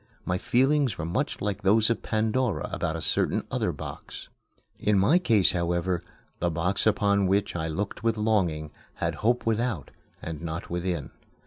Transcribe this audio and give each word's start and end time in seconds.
My 0.25 0.39
feelings 0.39 0.97
were 0.97 1.05
much 1.05 1.41
like 1.41 1.61
those 1.61 1.91
of 1.91 2.01
Pandora 2.01 2.67
about 2.71 2.95
a 2.95 3.03
certain 3.03 3.43
other 3.51 3.71
box. 3.71 4.29
In 4.79 4.97
my 4.97 5.19
case, 5.19 5.51
however, 5.51 6.01
the 6.39 6.49
box 6.49 6.87
upon 6.87 7.27
which 7.27 7.55
I 7.55 7.67
looked 7.67 8.03
with 8.03 8.17
longing 8.17 8.71
had 8.95 9.13
Hope 9.21 9.45
without, 9.45 9.91
and 10.19 10.41
not 10.41 10.71
within. 10.71 11.11